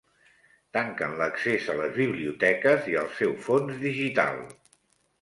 [0.77, 4.47] Tanquen l'accés a les biblioteques i al seu fons digital